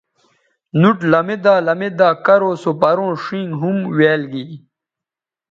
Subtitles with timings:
[0.79, 4.45] نُوٹ لمیدا لمیدا کرو سو پروں ݜینگ ھُمویال گی